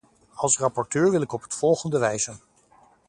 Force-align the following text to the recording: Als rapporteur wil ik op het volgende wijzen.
Als 0.33 0.57
rapporteur 0.59 1.11
wil 1.11 1.21
ik 1.21 1.31
op 1.33 1.41
het 1.41 1.53
volgende 1.55 1.97
wijzen. 1.99 2.39